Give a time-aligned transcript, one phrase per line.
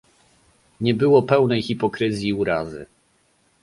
[0.81, 2.85] Nie było pełnej hipokryzji urazy